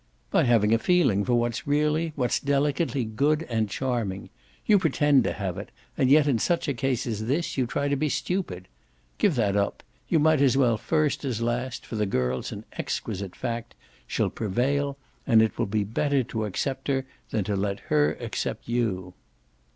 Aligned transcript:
"By 0.31 0.45
having 0.45 0.73
a 0.73 0.79
feeling 0.79 1.23
for 1.23 1.35
what's 1.35 1.67
really, 1.67 2.11
what's 2.15 2.39
delicately 2.39 3.05
good 3.05 3.43
and 3.43 3.69
charming. 3.69 4.31
You 4.65 4.79
pretend 4.79 5.23
to 5.25 5.33
have 5.33 5.59
it, 5.59 5.69
and 5.95 6.09
yet 6.09 6.25
in 6.27 6.39
such 6.39 6.67
a 6.67 6.73
case 6.73 7.05
as 7.05 7.27
this 7.27 7.55
you 7.55 7.67
try 7.67 7.87
to 7.87 7.95
be 7.95 8.09
stupid. 8.09 8.67
Give 9.19 9.35
that 9.35 9.55
up; 9.55 9.83
you 10.09 10.17
might 10.17 10.41
as 10.41 10.57
well 10.57 10.79
first 10.79 11.23
as 11.23 11.39
last, 11.39 11.85
for 11.85 11.97
the 11.97 12.07
girl's 12.07 12.51
an 12.51 12.65
exquisite 12.79 13.35
fact, 13.35 13.75
she'll 14.07 14.31
PREVAIL, 14.31 14.97
and 15.27 15.39
it 15.39 15.59
will 15.59 15.67
be 15.67 15.83
better 15.83 16.23
to 16.23 16.45
accept 16.45 16.87
her 16.87 17.05
than 17.29 17.43
to 17.43 17.55
let 17.55 17.81
her 17.91 18.13
accept 18.19 18.67
you." 18.67 19.13